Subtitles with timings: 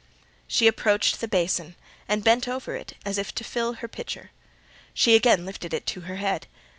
[0.47, 1.75] She approached the basin,
[2.07, 4.31] and bent over it as if to fill her pitcher;
[4.95, 6.47] she again lifted it to her head.